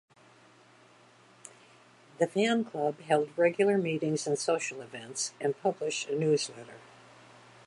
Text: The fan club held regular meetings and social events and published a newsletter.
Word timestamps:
The 2.17 2.25
fan 2.25 2.65
club 2.65 2.99
held 3.01 3.29
regular 3.37 3.77
meetings 3.77 4.25
and 4.25 4.35
social 4.35 4.81
events 4.81 5.35
and 5.39 5.61
published 5.61 6.09
a 6.09 6.17
newsletter. 6.17 6.79